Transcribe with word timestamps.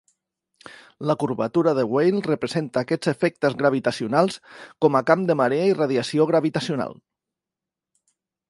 La 1.09 1.15
curvatura 1.23 1.73
de 1.79 1.83
Weyl 1.91 2.17
representa 2.29 2.81
aquests 2.83 3.11
efectes 3.13 3.57
gravitacionals 3.61 4.41
com 4.87 4.99
a 5.01 5.05
camp 5.13 5.29
de 5.31 5.39
marea 5.43 5.69
i 5.73 5.77
radiació 5.83 6.31
gravitacional. 6.33 6.99